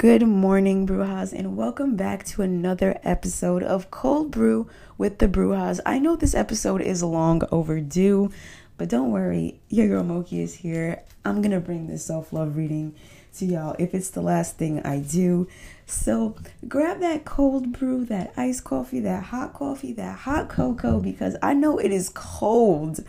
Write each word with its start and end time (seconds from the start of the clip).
Good 0.00 0.26
morning, 0.26 0.86
Brujas, 0.86 1.34
and 1.34 1.58
welcome 1.58 1.94
back 1.94 2.24
to 2.28 2.40
another 2.40 2.98
episode 3.02 3.62
of 3.62 3.90
Cold 3.90 4.30
Brew 4.30 4.66
with 4.96 5.18
the 5.18 5.28
Brujas. 5.28 5.78
I 5.84 5.98
know 5.98 6.16
this 6.16 6.34
episode 6.34 6.80
is 6.80 7.02
long 7.02 7.42
overdue, 7.52 8.30
but 8.78 8.88
don't 8.88 9.10
worry, 9.10 9.60
your 9.68 9.88
girl 9.88 10.02
Moki 10.02 10.40
is 10.40 10.54
here. 10.54 11.02
I'm 11.22 11.42
gonna 11.42 11.60
bring 11.60 11.86
this 11.86 12.02
self 12.02 12.32
love 12.32 12.56
reading 12.56 12.94
to 13.36 13.44
y'all 13.44 13.76
if 13.78 13.92
it's 13.92 14.08
the 14.08 14.22
last 14.22 14.56
thing 14.56 14.80
I 14.86 15.00
do. 15.00 15.46
So 15.84 16.34
grab 16.66 17.00
that 17.00 17.26
cold 17.26 17.70
brew, 17.70 18.06
that 18.06 18.32
iced 18.38 18.64
coffee, 18.64 19.00
that 19.00 19.24
hot 19.24 19.52
coffee, 19.52 19.92
that 19.92 20.20
hot 20.20 20.48
cocoa, 20.48 21.00
because 21.00 21.36
I 21.42 21.52
know 21.52 21.76
it 21.76 21.92
is 21.92 22.10
cold 22.14 23.00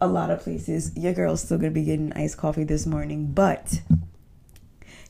a 0.00 0.06
lot 0.06 0.30
of 0.30 0.40
places. 0.40 0.96
Your 0.96 1.12
girl's 1.12 1.42
still 1.42 1.58
gonna 1.58 1.70
be 1.70 1.84
getting 1.84 2.14
iced 2.14 2.38
coffee 2.38 2.64
this 2.64 2.86
morning, 2.86 3.26
but 3.26 3.82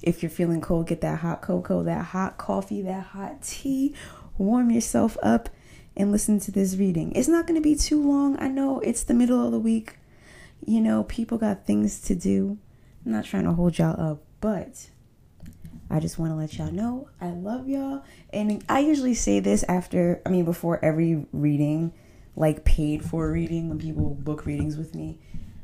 if 0.04 0.22
you're 0.22 0.30
feeling 0.30 0.60
cold, 0.60 0.86
get 0.86 1.00
that 1.00 1.20
hot 1.20 1.40
cocoa, 1.40 1.82
that 1.82 2.06
hot 2.06 2.36
coffee, 2.36 2.82
that 2.82 3.06
hot 3.06 3.42
tea. 3.42 3.94
Warm 4.36 4.70
yourself 4.70 5.16
up 5.22 5.48
and 5.96 6.12
listen 6.12 6.38
to 6.40 6.50
this 6.50 6.76
reading. 6.76 7.12
It's 7.12 7.28
not 7.28 7.46
going 7.46 7.60
to 7.60 7.66
be 7.66 7.74
too 7.74 8.06
long. 8.06 8.36
I 8.38 8.48
know 8.48 8.80
it's 8.80 9.02
the 9.02 9.14
middle 9.14 9.44
of 9.44 9.52
the 9.52 9.58
week. 9.58 9.96
You 10.64 10.80
know, 10.80 11.04
people 11.04 11.38
got 11.38 11.66
things 11.66 12.00
to 12.02 12.14
do. 12.14 12.58
I'm 13.04 13.12
not 13.12 13.24
trying 13.24 13.44
to 13.44 13.52
hold 13.52 13.78
y'all 13.78 14.00
up, 14.00 14.22
but 14.40 14.88
I 15.90 16.00
just 16.00 16.18
want 16.18 16.32
to 16.32 16.36
let 16.36 16.58
y'all 16.58 16.72
know 16.72 17.08
I 17.20 17.30
love 17.30 17.68
y'all. 17.68 18.02
And 18.32 18.64
I 18.68 18.80
usually 18.80 19.14
say 19.14 19.40
this 19.40 19.62
after, 19.68 20.20
I 20.26 20.28
mean, 20.28 20.44
before 20.44 20.84
every 20.84 21.26
reading, 21.32 21.92
like 22.36 22.64
paid 22.64 23.04
for 23.04 23.30
reading, 23.30 23.68
when 23.68 23.78
people 23.78 24.16
book 24.20 24.44
readings 24.44 24.76
with 24.76 24.94
me. 24.94 25.18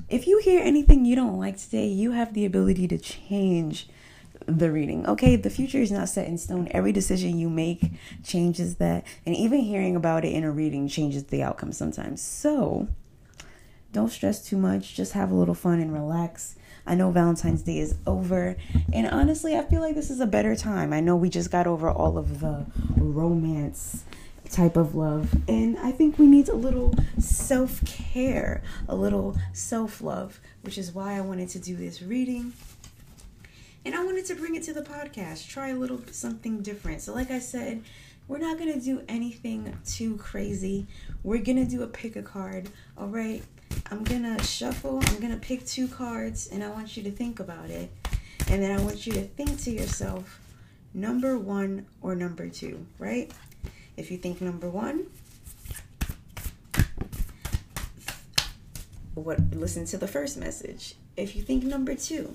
If 0.09 0.27
you 0.27 0.39
hear 0.39 0.63
anything 0.63 1.05
you 1.05 1.17
don't 1.17 1.39
like 1.39 1.59
today, 1.59 1.87
you 1.87 2.13
have 2.13 2.35
the 2.35 2.45
ability 2.45 2.89
to 2.89 2.99
change 2.99 3.89
the 4.47 4.71
reading. 4.71 5.07
Okay, 5.07 5.37
the 5.37 5.51
future 5.51 5.79
is 5.79 5.91
not 5.91 6.09
set 6.09 6.27
in 6.27 6.39
stone. 6.39 6.69
Every 6.71 6.93
decision 6.93 7.39
you 7.39 7.49
make 7.49 7.93
changes 8.25 8.77
that, 8.77 9.05
and 9.27 9.35
even 9.35 9.61
hearing 9.61 9.97
about 9.97 10.25
it 10.25 10.33
in 10.33 10.45
a 10.45 10.51
reading 10.51 10.89
changes 10.89 11.25
the 11.25 11.43
outcome 11.43 11.73
sometimes. 11.73 12.23
So, 12.23 12.89
don't 13.93 14.11
stress 14.11 14.45
too 14.45 14.57
much. 14.57 14.95
Just 14.95 15.13
have 15.13 15.31
a 15.31 15.35
little 15.35 15.55
fun 15.55 15.81
and 15.81 15.93
relax. 15.93 16.57
I 16.87 16.95
know 16.95 17.11
Valentine's 17.11 17.63
Day 17.63 17.79
is 17.79 17.95
over, 18.07 18.57
and 18.93 19.07
honestly, 19.07 19.57
I 19.57 19.65
feel 19.65 19.81
like 19.81 19.95
this 19.95 20.11
is 20.11 20.21
a 20.21 20.27
better 20.27 20.57
time. 20.57 20.93
I 20.93 21.01
know 21.01 21.15
we 21.17 21.29
just 21.29 21.51
got 21.51 21.67
over 21.67 21.91
all 21.91 22.17
of 22.17 22.41
the 22.41 22.67
romance 22.97 24.05
type 24.51 24.77
of 24.77 24.95
love, 24.95 25.33
and 25.49 25.79
I 25.79 25.93
think 25.93 26.19
we 26.19 26.27
need 26.27 26.49
a 26.49 26.55
little 26.55 26.95
self 27.19 27.85
care, 27.85 28.63
a 28.89 28.97
little 28.97 29.37
self 29.53 30.01
love, 30.01 30.41
which 30.63 30.79
is 30.79 30.93
why 30.93 31.17
I 31.17 31.21
wanted 31.21 31.51
to 31.51 31.59
do 31.59 31.77
this 31.77 32.03
reading 32.03 32.55
and 33.85 33.95
I 33.95 34.05
wanted 34.05 34.27
to 34.27 34.35
bring 34.35 34.55
it 34.55 34.63
to 34.65 34.73
the 34.73 34.83
podcast, 34.83 35.49
try 35.49 35.69
a 35.69 35.77
little 35.77 36.01
something 36.11 36.63
different. 36.63 37.01
So, 37.01 37.15
like 37.15 37.31
I 37.31 37.39
said, 37.39 37.83
we're 38.29 38.39
not 38.39 38.59
going 38.59 38.73
to 38.73 38.81
do 38.81 39.03
anything 39.09 39.77
too 39.87 40.17
crazy. 40.17 40.87
We're 41.23 41.43
going 41.43 41.57
to 41.57 41.65
do 41.65 41.83
a 41.83 41.87
pick 41.87 42.17
a 42.17 42.23
card, 42.23 42.69
all 42.97 43.09
right? 43.09 43.43
I'm 43.91 44.05
going 44.05 44.23
to 44.23 44.43
shuffle, 44.45 45.01
I'm 45.07 45.21
going 45.21 45.33
to 45.33 45.39
pick 45.39 45.65
two 45.67 45.89
cards, 45.89 46.49
and 46.49 46.63
I 46.63 46.69
want 46.69 46.97
you 46.97 47.03
to 47.05 47.11
think 47.11 47.41
about 47.41 47.71
it. 47.71 47.91
And 48.49 48.63
then 48.63 48.79
I 48.79 48.83
want 48.83 49.07
you 49.07 49.13
to 49.15 49.23
think 49.23 49.61
to 49.63 49.71
yourself, 49.71 50.41
number 50.93 51.39
one 51.39 51.87
or 52.03 52.15
number 52.15 52.49
two, 52.49 52.87
right? 52.99 53.31
If 53.97 54.11
you 54.11 54.19
think 54.19 54.41
number 54.41 54.69
one, 54.69 55.07
what 59.15 59.39
listen 59.53 59.85
to 59.87 59.99
the 59.99 60.09
first 60.09 60.37
message. 60.37 60.95
If 61.17 61.37
you 61.37 61.43
think 61.43 61.65
number 61.65 61.95
two, 61.95 62.35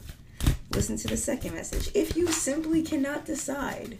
listen 0.75 0.97
to 0.97 1.07
the 1.07 1.15
second 1.15 1.53
message. 1.53 1.89
If 1.93 2.17
you 2.17 2.27
simply 2.27 2.83
cannot 2.83 3.25
decide, 3.25 3.97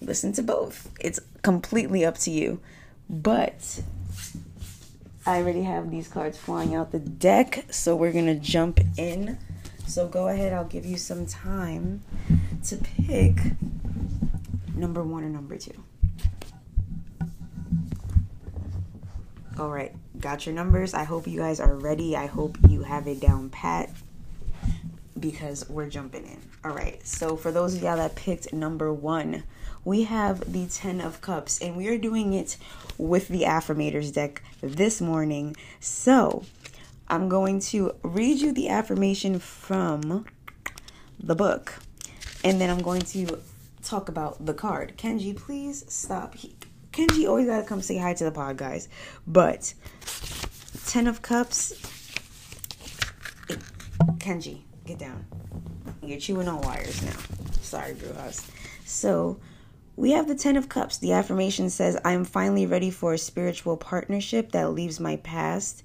listen 0.00 0.32
to 0.32 0.42
both. 0.42 0.90
It's 0.98 1.20
completely 1.42 2.06
up 2.06 2.16
to 2.18 2.30
you. 2.30 2.60
But 3.10 3.82
I 5.26 5.38
already 5.38 5.62
have 5.62 5.90
these 5.90 6.08
cards 6.08 6.38
flying 6.38 6.74
out 6.74 6.90
the 6.90 6.98
deck, 6.98 7.66
so 7.70 7.94
we're 7.94 8.12
going 8.12 8.26
to 8.26 8.34
jump 8.34 8.80
in. 8.96 9.38
So 9.86 10.08
go 10.08 10.28
ahead, 10.28 10.54
I'll 10.54 10.64
give 10.64 10.86
you 10.86 10.96
some 10.96 11.26
time 11.26 12.02
to 12.64 12.76
pick 12.76 13.36
number 14.74 15.02
one 15.02 15.22
or 15.22 15.28
number 15.28 15.58
two. 15.58 15.84
All 19.58 19.68
right, 19.68 19.94
got 20.18 20.46
your 20.46 20.54
numbers. 20.54 20.94
I 20.94 21.04
hope 21.04 21.26
you 21.26 21.38
guys 21.38 21.60
are 21.60 21.74
ready. 21.74 22.16
I 22.16 22.26
hope 22.26 22.56
you 22.68 22.82
have 22.82 23.06
it 23.06 23.20
down 23.20 23.50
pat 23.50 23.90
because 25.24 25.66
we're 25.70 25.88
jumping 25.88 26.26
in. 26.26 26.38
All 26.64 26.76
right. 26.76 27.04
So 27.06 27.34
for 27.34 27.50
those 27.50 27.74
of 27.74 27.82
y'all 27.82 27.96
that 27.96 28.14
picked 28.14 28.52
number 28.52 28.92
1, 28.92 29.42
we 29.82 30.04
have 30.04 30.52
the 30.52 30.66
10 30.66 31.00
of 31.00 31.22
cups 31.22 31.58
and 31.62 31.76
we 31.76 31.88
are 31.88 31.96
doing 31.96 32.34
it 32.34 32.58
with 32.98 33.28
the 33.28 33.42
affirmators 33.42 34.12
deck 34.12 34.42
this 34.60 35.00
morning. 35.00 35.56
So, 35.80 36.44
I'm 37.08 37.28
going 37.30 37.60
to 37.60 37.94
read 38.02 38.40
you 38.40 38.52
the 38.52 38.68
affirmation 38.68 39.38
from 39.38 40.26
the 41.18 41.34
book 41.34 41.74
and 42.42 42.60
then 42.60 42.68
I'm 42.68 42.82
going 42.82 43.02
to 43.02 43.38
talk 43.82 44.10
about 44.10 44.44
the 44.44 44.54
card. 44.54 44.98
Kenji, 44.98 45.34
please 45.34 45.86
stop. 45.88 46.34
He, 46.34 46.54
Kenji 46.92 47.26
always 47.26 47.46
got 47.46 47.60
to 47.60 47.66
come 47.66 47.80
say 47.80 47.96
hi 47.96 48.12
to 48.12 48.24
the 48.24 48.30
pod, 48.30 48.58
guys. 48.58 48.88
But 49.26 49.72
10 50.86 51.06
of 51.06 51.22
cups 51.22 51.72
Kenji, 54.24 54.62
get 54.84 54.98
down. 54.98 55.24
You're 56.02 56.18
chewing 56.18 56.48
on 56.48 56.60
wires 56.60 57.02
now. 57.02 57.16
Sorry, 57.60 57.94
Brew 57.94 58.12
House. 58.12 58.46
So, 58.84 59.40
we 59.96 60.10
have 60.10 60.28
the 60.28 60.34
Ten 60.34 60.56
of 60.56 60.68
Cups. 60.68 60.98
The 60.98 61.12
affirmation 61.12 61.70
says, 61.70 61.98
I 62.04 62.12
am 62.12 62.24
finally 62.24 62.66
ready 62.66 62.90
for 62.90 63.14
a 63.14 63.18
spiritual 63.18 63.76
partnership 63.76 64.52
that 64.52 64.72
leaves 64.72 65.00
my 65.00 65.16
past 65.16 65.84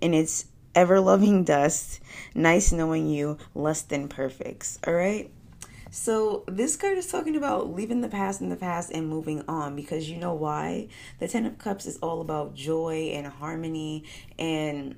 in 0.00 0.14
its 0.14 0.46
ever 0.74 1.00
loving 1.00 1.44
dust. 1.44 2.00
Nice 2.34 2.72
knowing 2.72 3.08
you, 3.08 3.36
less 3.54 3.82
than 3.82 4.08
perfects. 4.08 4.78
All 4.86 4.94
right? 4.94 5.30
So, 5.90 6.44
this 6.46 6.76
card 6.76 6.98
is 6.98 7.06
talking 7.06 7.34
about 7.34 7.74
leaving 7.74 8.02
the 8.02 8.08
past 8.08 8.40
in 8.40 8.50
the 8.50 8.56
past 8.56 8.90
and 8.92 9.08
moving 9.08 9.42
on 9.48 9.74
because 9.74 10.08
you 10.08 10.18
know 10.18 10.34
why? 10.34 10.88
The 11.18 11.28
Ten 11.28 11.46
of 11.46 11.58
Cups 11.58 11.86
is 11.86 11.96
all 11.98 12.20
about 12.20 12.54
joy 12.54 13.10
and 13.14 13.26
harmony 13.26 14.04
and 14.38 14.96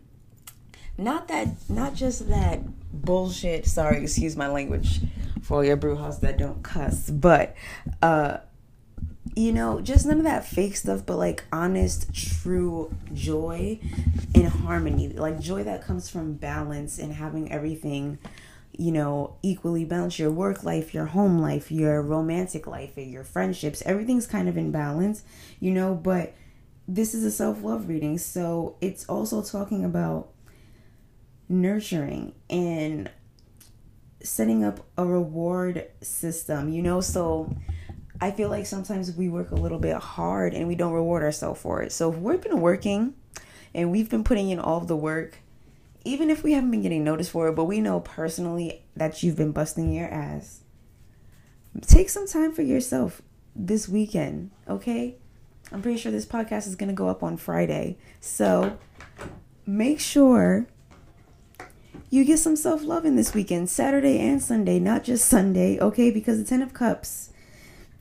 not 1.00 1.28
that 1.28 1.48
not 1.68 1.94
just 1.94 2.28
that 2.28 2.60
bullshit 2.92 3.66
sorry 3.66 4.02
excuse 4.02 4.36
my 4.36 4.48
language 4.48 5.00
for 5.42 5.64
your 5.64 5.76
brujas 5.76 6.20
that 6.20 6.36
don't 6.36 6.62
cuss 6.62 7.10
but 7.10 7.56
uh 8.02 8.36
you 9.34 9.52
know 9.52 9.80
just 9.80 10.06
none 10.06 10.18
of 10.18 10.24
that 10.24 10.44
fake 10.44 10.76
stuff 10.76 11.04
but 11.06 11.16
like 11.16 11.44
honest 11.52 12.12
true 12.14 12.94
joy 13.14 13.78
and 14.34 14.48
harmony 14.48 15.08
like 15.08 15.40
joy 15.40 15.62
that 15.62 15.82
comes 15.82 16.10
from 16.10 16.34
balance 16.34 16.98
and 16.98 17.14
having 17.14 17.50
everything 17.50 18.18
you 18.76 18.92
know 18.92 19.36
equally 19.42 19.84
balanced 19.84 20.18
your 20.18 20.30
work 20.30 20.64
life 20.64 20.92
your 20.92 21.06
home 21.06 21.38
life 21.38 21.70
your 21.70 22.02
romantic 22.02 22.66
life 22.66 22.96
your 22.96 23.24
friendships 23.24 23.82
everything's 23.86 24.26
kind 24.26 24.48
of 24.48 24.56
in 24.56 24.70
balance 24.70 25.22
you 25.60 25.70
know 25.70 25.94
but 25.94 26.34
this 26.88 27.14
is 27.14 27.24
a 27.24 27.30
self-love 27.30 27.88
reading 27.88 28.18
so 28.18 28.76
it's 28.80 29.04
also 29.06 29.42
talking 29.42 29.84
about 29.84 30.28
nurturing 31.50 32.32
and 32.48 33.10
setting 34.22 34.62
up 34.64 34.86
a 34.96 35.04
reward 35.04 35.86
system, 36.00 36.68
you 36.70 36.80
know? 36.80 37.00
So 37.00 37.54
I 38.20 38.30
feel 38.30 38.48
like 38.48 38.66
sometimes 38.66 39.12
we 39.12 39.28
work 39.28 39.50
a 39.50 39.56
little 39.56 39.78
bit 39.78 39.96
hard 39.96 40.54
and 40.54 40.68
we 40.68 40.76
don't 40.76 40.92
reward 40.92 41.22
ourselves 41.22 41.60
for 41.60 41.82
it. 41.82 41.92
So 41.92 42.12
if 42.12 42.18
we've 42.18 42.40
been 42.40 42.60
working 42.60 43.14
and 43.74 43.90
we've 43.90 44.08
been 44.08 44.24
putting 44.24 44.50
in 44.50 44.60
all 44.60 44.80
the 44.80 44.96
work, 44.96 45.38
even 46.04 46.30
if 46.30 46.42
we 46.42 46.52
haven't 46.52 46.70
been 46.70 46.82
getting 46.82 47.04
noticed 47.04 47.30
for 47.30 47.48
it, 47.48 47.56
but 47.56 47.64
we 47.64 47.80
know 47.80 48.00
personally 48.00 48.84
that 48.96 49.22
you've 49.22 49.36
been 49.36 49.52
busting 49.52 49.92
your 49.92 50.08
ass, 50.08 50.60
take 51.82 52.08
some 52.08 52.26
time 52.26 52.52
for 52.52 52.62
yourself 52.62 53.20
this 53.56 53.88
weekend, 53.88 54.50
okay? 54.68 55.16
I'm 55.72 55.82
pretty 55.82 55.98
sure 55.98 56.12
this 56.12 56.26
podcast 56.26 56.66
is 56.66 56.76
going 56.76 56.88
to 56.88 56.94
go 56.94 57.08
up 57.08 57.22
on 57.22 57.36
Friday. 57.36 57.98
So 58.20 58.78
make 59.66 60.00
sure 60.00 60.66
you 62.10 62.24
get 62.24 62.38
some 62.38 62.56
self 62.56 62.82
love 62.82 63.04
in 63.04 63.16
this 63.16 63.32
weekend, 63.32 63.70
Saturday 63.70 64.18
and 64.18 64.42
Sunday, 64.42 64.78
not 64.78 65.04
just 65.04 65.28
Sunday, 65.28 65.78
okay? 65.78 66.10
Because 66.10 66.38
the 66.38 66.44
Ten 66.44 66.60
of 66.60 66.74
Cups 66.74 67.30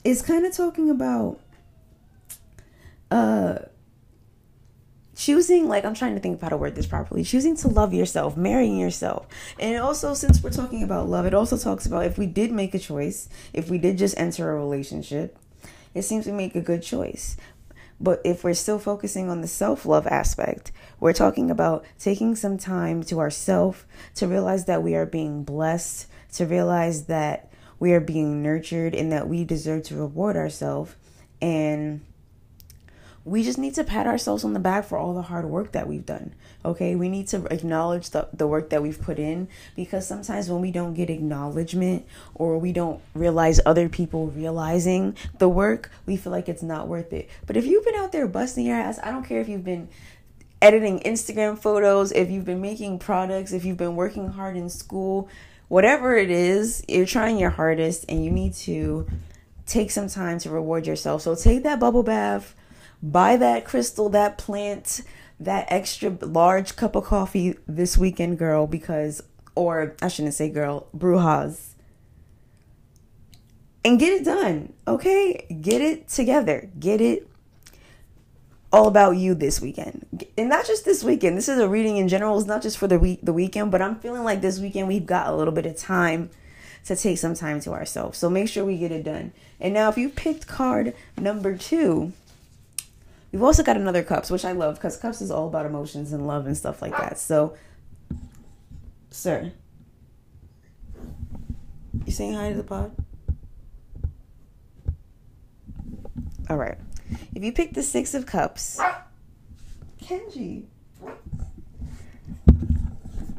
is 0.03 0.21
kind 0.21 0.45
of 0.45 0.55
talking 0.55 0.89
about 0.89 1.39
uh 3.11 3.59
choosing 5.15 5.67
like 5.67 5.83
i'm 5.83 5.93
trying 5.93 6.13
to 6.13 6.21
think 6.21 6.35
of 6.35 6.41
how 6.41 6.47
to 6.47 6.55
word 6.55 6.75
this 6.75 6.85
properly 6.85 7.23
choosing 7.23 7.55
to 7.55 7.67
love 7.67 7.93
yourself 7.93 8.37
marrying 8.37 8.77
yourself 8.77 9.27
and 9.59 9.77
also 9.77 10.13
since 10.13 10.41
we're 10.41 10.49
talking 10.49 10.81
about 10.83 11.09
love 11.09 11.25
it 11.25 11.33
also 11.33 11.57
talks 11.57 11.85
about 11.85 12.05
if 12.05 12.17
we 12.17 12.25
did 12.25 12.51
make 12.51 12.73
a 12.73 12.79
choice 12.79 13.27
if 13.51 13.69
we 13.69 13.77
did 13.77 13.97
just 13.97 14.17
enter 14.17 14.51
a 14.51 14.55
relationship 14.55 15.37
it 15.93 16.03
seems 16.03 16.25
we 16.25 16.31
make 16.31 16.55
a 16.55 16.61
good 16.61 16.81
choice 16.81 17.35
but 17.99 18.21
if 18.23 18.43
we're 18.43 18.53
still 18.53 18.79
focusing 18.79 19.29
on 19.29 19.41
the 19.41 19.47
self 19.47 19.85
love 19.85 20.07
aspect, 20.07 20.71
we're 20.99 21.13
talking 21.13 21.51
about 21.51 21.85
taking 21.97 22.35
some 22.35 22.57
time 22.57 23.03
to 23.03 23.19
ourself 23.19 23.85
to 24.15 24.27
realize 24.27 24.65
that 24.65 24.83
we 24.83 24.95
are 24.95 25.05
being 25.05 25.43
blessed, 25.43 26.07
to 26.33 26.45
realize 26.45 27.05
that 27.05 27.51
we 27.79 27.93
are 27.93 27.99
being 27.99 28.41
nurtured 28.41 28.93
and 28.93 29.11
that 29.11 29.27
we 29.27 29.43
deserve 29.43 29.83
to 29.83 29.95
reward 29.95 30.35
ourselves. 30.35 30.95
And 31.41 32.01
we 33.25 33.43
just 33.43 33.57
need 33.57 33.75
to 33.75 33.83
pat 33.83 34.07
ourselves 34.07 34.43
on 34.43 34.53
the 34.53 34.59
back 34.59 34.85
for 34.85 34.97
all 34.97 35.13
the 35.13 35.23
hard 35.23 35.45
work 35.45 35.71
that 35.73 35.87
we've 35.87 36.05
done. 36.05 36.33
Okay, 36.63 36.95
we 36.95 37.09
need 37.09 37.27
to 37.27 37.45
acknowledge 37.53 38.09
the, 38.09 38.27
the 38.33 38.47
work 38.47 38.69
that 38.69 38.81
we've 38.81 39.01
put 39.01 39.19
in 39.19 39.47
because 39.75 40.07
sometimes 40.07 40.49
when 40.49 40.61
we 40.61 40.71
don't 40.71 40.93
get 40.93 41.09
acknowledgement 41.09 42.05
or 42.35 42.57
we 42.57 42.71
don't 42.71 43.01
realize 43.13 43.59
other 43.65 43.89
people 43.89 44.27
realizing 44.27 45.15
the 45.37 45.49
work, 45.49 45.91
we 46.05 46.17
feel 46.17 46.31
like 46.31 46.49
it's 46.49 46.63
not 46.63 46.87
worth 46.87 47.13
it. 47.13 47.29
But 47.45 47.57
if 47.57 47.65
you've 47.65 47.85
been 47.85 47.95
out 47.95 48.11
there 48.11 48.27
busting 48.27 48.65
your 48.65 48.77
ass, 48.77 48.99
I 49.03 49.11
don't 49.11 49.23
care 49.23 49.41
if 49.41 49.49
you've 49.49 49.63
been 49.63 49.89
editing 50.61 50.99
Instagram 51.01 51.57
photos, 51.57 52.11
if 52.11 52.29
you've 52.29 52.45
been 52.45 52.61
making 52.61 52.99
products, 52.99 53.51
if 53.51 53.63
you've 53.63 53.77
been 53.77 53.95
working 53.95 54.29
hard 54.29 54.57
in 54.57 54.69
school, 54.69 55.29
whatever 55.67 56.17
it 56.17 56.29
is, 56.29 56.83
you're 56.87 57.05
trying 57.05 57.37
your 57.37 57.51
hardest 57.51 58.05
and 58.09 58.23
you 58.23 58.31
need 58.31 58.53
to 58.53 59.07
take 59.65 59.91
some 59.91 60.07
time 60.07 60.39
to 60.39 60.49
reward 60.49 60.87
yourself. 60.87 61.21
So 61.21 61.35
take 61.35 61.63
that 61.63 61.79
bubble 61.79 62.03
bath 62.03 62.55
buy 63.01 63.37
that 63.37 63.65
crystal, 63.65 64.09
that 64.09 64.37
plant, 64.37 65.01
that 65.39 65.67
extra 65.69 66.09
large 66.21 66.75
cup 66.75 66.95
of 66.95 67.05
coffee 67.05 67.55
this 67.67 67.97
weekend, 67.97 68.37
girl, 68.37 68.67
because, 68.67 69.23
or 69.55 69.95
I 70.01 70.07
shouldn't 70.07 70.33
say 70.33 70.49
girl, 70.49 70.87
Brujas. 70.95 71.75
And 73.85 73.97
get 73.97 74.11
it 74.11 74.25
done, 74.25 74.73
okay? 74.87 75.45
Get 75.61 75.81
it 75.81 76.09
together. 76.09 76.69
Get 76.77 76.99
it 76.99 77.29
all 78.71 78.87
about 78.87 79.11
you 79.11 79.33
this 79.33 79.61
weekend. 79.61 80.25
And 80.37 80.49
not 80.49 80.65
just 80.65 80.85
this 80.85 81.03
weekend. 81.03 81.37
This 81.37 81.49
is 81.49 81.59
a 81.59 81.67
reading 81.69 81.97
in 81.97 82.07
general. 82.07 82.37
It's 82.37 82.47
not 82.47 82.61
just 82.61 82.77
for 82.77 82.87
the 82.87 82.99
week 82.99 83.19
the 83.23 83.33
weekend, 83.33 83.71
but 83.71 83.81
I'm 83.81 83.99
feeling 83.99 84.23
like 84.23 84.41
this 84.41 84.59
weekend 84.59 84.87
we've 84.87 85.05
got 85.05 85.27
a 85.27 85.35
little 85.35 85.53
bit 85.53 85.65
of 85.65 85.77
time 85.77 86.29
to 86.85 86.95
take 86.95 87.17
some 87.17 87.33
time 87.33 87.59
to 87.61 87.71
ourselves. 87.71 88.17
So 88.17 88.29
make 88.29 88.47
sure 88.47 88.65
we 88.65 88.77
get 88.77 88.91
it 88.91 89.03
done. 89.03 89.33
And 89.59 89.73
now 89.73 89.89
if 89.89 89.97
you 89.97 90.09
picked 90.09 90.47
card 90.47 90.93
number 91.17 91.57
2, 91.57 92.13
We've 93.31 93.43
also 93.43 93.63
got 93.63 93.77
another 93.77 94.03
cups, 94.03 94.31
which 94.31 94.43
I 94.43 94.53
love 94.53 94.75
because 94.75 94.97
cups 94.97 95.21
is 95.21 95.29
all 95.29 95.47
about 95.47 95.65
emotions 95.65 96.13
and 96.13 96.25
love 96.25 96.47
and 96.47 96.57
stuff 96.57 96.81
like 96.81 96.97
that. 96.97 97.19
So, 97.19 97.55
sir, 99.11 99.51
you 102.05 102.11
saying 102.11 102.33
hi 102.33 102.49
to 102.49 102.57
the 102.57 102.63
pod? 102.63 102.95
All 106.49 106.57
right. 106.57 106.77
If 107.35 107.43
you 107.43 107.51
pick 107.51 107.73
the 107.73 107.83
six 107.83 108.15
of 108.15 108.25
cups, 108.25 108.79
Kenji, 110.01 110.65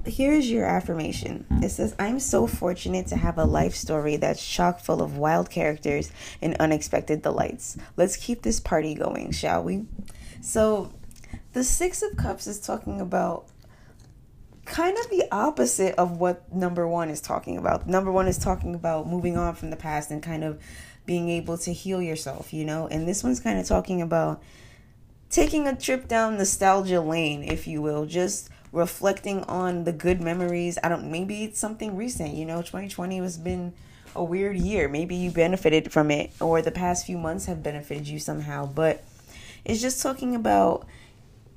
here's 0.06 0.50
your 0.50 0.64
affirmation. 0.64 1.44
Hmm. 1.49 1.64
It 1.64 1.70
says, 1.70 1.94
I'm 1.99 2.20
so 2.20 2.47
fortunate 2.47 3.06
to 3.08 3.17
have 3.17 3.38
a 3.38 3.44
life 3.44 3.75
story 3.75 4.17
that's 4.17 4.47
chock 4.47 4.81
full 4.81 5.02
of 5.02 5.17
wild 5.17 5.50
characters 5.50 6.11
and 6.41 6.56
unexpected 6.56 7.23
delights. 7.23 7.76
Let's 7.97 8.17
keep 8.17 8.43
this 8.43 8.61
party 8.61 8.94
going, 8.94 9.32
shall 9.32 9.62
we? 9.62 9.87
So, 10.41 10.93
the 11.52 11.64
Six 11.64 12.02
of 12.02 12.17
Cups 12.17 12.47
is 12.47 12.61
talking 12.61 13.00
about 13.00 13.47
kind 14.64 14.97
of 14.97 15.11
the 15.11 15.25
opposite 15.32 15.94
of 15.97 16.19
what 16.19 16.52
number 16.55 16.87
one 16.87 17.11
is 17.11 17.20
talking 17.20 17.56
about. 17.56 17.88
Number 17.88 18.12
one 18.12 18.29
is 18.29 18.38
talking 18.38 18.75
about 18.75 19.08
moving 19.08 19.37
on 19.37 19.55
from 19.55 19.70
the 19.70 19.76
past 19.76 20.11
and 20.11 20.23
kind 20.23 20.44
of 20.44 20.62
being 21.06 21.29
able 21.29 21.58
to 21.58 21.73
heal 21.73 22.00
yourself, 22.00 22.52
you 22.52 22.64
know? 22.64 22.87
And 22.87 23.08
this 23.08 23.25
one's 23.25 23.41
kind 23.41 23.58
of 23.58 23.67
talking 23.67 24.00
about 24.00 24.41
taking 25.29 25.67
a 25.67 25.75
trip 25.75 26.06
down 26.06 26.38
nostalgia 26.38 27.00
lane, 27.00 27.43
if 27.43 27.67
you 27.67 27.82
will, 27.82 28.06
just 28.06 28.49
reflecting 28.73 29.43
on 29.45 29.85
the 29.85 29.93
good 29.93 30.21
memories. 30.21 30.79
I 30.83 30.89
don't 30.89 31.11
maybe 31.11 31.45
it's 31.45 31.59
something 31.59 31.97
recent, 31.97 32.35
you 32.35 32.45
know, 32.45 32.63
2020 32.63 33.19
has 33.19 33.39
been 33.39 33.73
a 34.15 34.23
weird 34.23 34.57
year. 34.57 34.89
Maybe 34.89 35.15
you 35.15 35.31
benefited 35.31 35.93
from 35.93 36.11
it 36.11 36.33
or 36.41 36.63
the 36.63 36.71
past 36.71 37.07
few 37.07 37.19
months 37.19 37.47
have 37.47 37.63
benefited 37.63 38.09
you 38.09 38.19
somehow, 38.19 38.67
but 38.67 39.05
it's 39.65 39.81
just 39.81 40.03
talking 40.03 40.35
about 40.35 40.87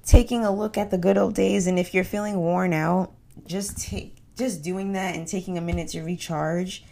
taking 0.05 0.43
a 0.43 0.53
look 0.53 0.77
at 0.77 0.91
the 0.91 0.97
good 0.97 1.17
old 1.17 1.35
days 1.35 1.67
and 1.67 1.79
if 1.79 1.93
you're 1.93 2.03
feeling 2.03 2.37
worn 2.37 2.73
out, 2.73 3.13
just 3.45 3.77
take 3.77 4.17
just 4.35 4.63
doing 4.63 4.93
that 4.93 5.15
and 5.15 5.27
taking 5.27 5.57
a 5.57 5.61
minute 5.61 5.89
to 5.89 6.01
recharge 6.01 6.83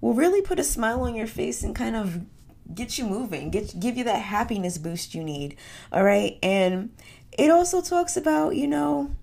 will 0.00 0.14
really 0.14 0.42
put 0.42 0.58
a 0.58 0.64
smile 0.64 1.02
on 1.02 1.14
your 1.14 1.26
face 1.26 1.62
and 1.62 1.74
kind 1.74 1.96
of 1.96 2.20
get 2.72 2.98
you 2.98 3.06
moving, 3.06 3.50
get 3.50 3.78
give 3.78 3.96
you 3.96 4.04
that 4.04 4.22
happiness 4.22 4.78
boost 4.78 5.14
you 5.14 5.22
need. 5.22 5.56
All 5.92 6.04
right? 6.04 6.38
And 6.42 6.90
it 7.36 7.50
also 7.50 7.80
talks 7.80 8.16
about, 8.16 8.56
you 8.56 8.66
know, 8.66 9.14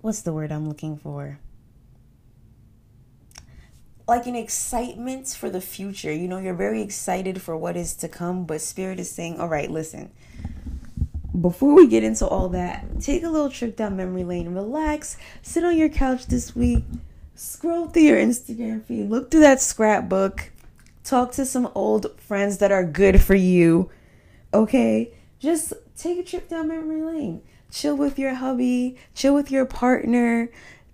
what's 0.00 0.22
the 0.22 0.32
word 0.32 0.52
I'm 0.52 0.68
looking 0.68 0.96
for? 0.96 1.38
Like 4.06 4.26
an 4.26 4.36
excitement 4.36 5.28
for 5.28 5.50
the 5.50 5.60
future. 5.60 6.12
You 6.12 6.28
know, 6.28 6.38
you're 6.38 6.54
very 6.54 6.80
excited 6.80 7.42
for 7.42 7.56
what 7.56 7.76
is 7.76 7.94
to 7.96 8.08
come, 8.08 8.44
but 8.44 8.60
Spirit 8.60 8.98
is 8.98 9.10
saying, 9.10 9.38
all 9.38 9.48
right, 9.48 9.70
listen, 9.70 10.10
before 11.38 11.74
we 11.74 11.86
get 11.86 12.04
into 12.04 12.26
all 12.26 12.48
that, 12.50 13.00
take 13.00 13.22
a 13.22 13.28
little 13.28 13.50
trip 13.50 13.76
down 13.76 13.96
memory 13.96 14.24
lane, 14.24 14.54
relax, 14.54 15.18
sit 15.42 15.64
on 15.64 15.76
your 15.76 15.88
couch 15.88 16.26
this 16.26 16.56
week, 16.56 16.84
scroll 17.34 17.86
through 17.86 18.02
your 18.02 18.18
Instagram 18.18 18.82
feed, 18.84 19.10
look 19.10 19.30
through 19.30 19.40
that 19.40 19.60
scrapbook, 19.60 20.50
talk 21.04 21.32
to 21.32 21.44
some 21.44 21.70
old 21.74 22.18
friends 22.18 22.58
that 22.58 22.72
are 22.72 22.84
good 22.84 23.20
for 23.20 23.34
you. 23.34 23.90
Okay? 24.54 25.12
Just 25.38 25.74
take 25.96 26.18
a 26.18 26.22
trip 26.22 26.48
down 26.48 26.68
memory 26.68 27.02
lane 27.02 27.42
chill 27.70 27.96
with 27.96 28.18
your 28.18 28.34
hubby, 28.34 28.96
chill 29.14 29.34
with 29.34 29.50
your 29.50 29.64
partner. 29.64 30.50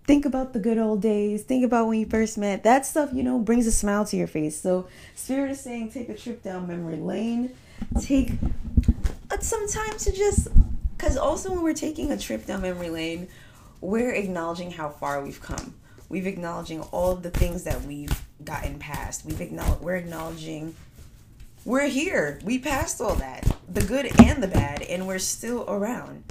Think 0.06 0.26
about 0.26 0.52
the 0.52 0.58
good 0.58 0.76
old 0.76 1.00
days. 1.00 1.42
Think 1.44 1.64
about 1.64 1.86
when 1.88 1.98
you 1.98 2.06
first 2.06 2.36
met. 2.36 2.62
That 2.62 2.84
stuff, 2.84 3.10
you 3.12 3.22
know, 3.22 3.38
brings 3.38 3.66
a 3.66 3.72
smile 3.72 4.04
to 4.06 4.16
your 4.16 4.26
face. 4.26 4.60
So, 4.60 4.86
Spirit 5.14 5.50
is 5.50 5.60
saying 5.60 5.92
take 5.92 6.10
a 6.10 6.14
trip 6.14 6.42
down 6.42 6.68
memory 6.68 6.96
lane. 6.96 7.54
Take 8.00 8.32
uh, 9.30 9.38
some 9.40 9.66
time 9.66 9.96
to 9.98 10.12
just, 10.12 10.48
because 10.96 11.16
also 11.16 11.50
when 11.50 11.62
we're 11.62 11.72
taking 11.72 12.12
a 12.12 12.18
trip 12.18 12.44
down 12.44 12.62
memory 12.62 12.90
lane, 12.90 13.28
we're 13.80 14.12
acknowledging 14.12 14.70
how 14.70 14.90
far 14.90 15.22
we've 15.22 15.40
come. 15.40 15.74
We've 16.10 16.26
acknowledging 16.26 16.82
all 16.82 17.12
of 17.12 17.22
the 17.22 17.30
things 17.30 17.64
that 17.64 17.82
we've 17.82 18.12
gotten 18.44 18.78
past. 18.78 19.24
We've 19.24 19.40
acknowledged, 19.40 19.80
we're 19.80 19.96
acknowledging 19.96 20.74
we're 21.64 21.88
here. 21.88 22.40
We 22.44 22.58
passed 22.58 23.00
all 23.00 23.14
that, 23.14 23.50
the 23.68 23.82
good 23.82 24.10
and 24.20 24.42
the 24.42 24.48
bad, 24.48 24.82
and 24.82 25.06
we're 25.06 25.18
still 25.18 25.64
around. 25.66 26.22